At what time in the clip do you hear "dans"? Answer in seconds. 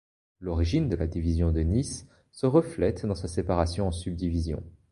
3.05-3.13